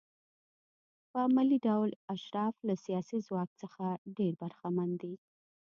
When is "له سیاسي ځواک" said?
2.67-3.49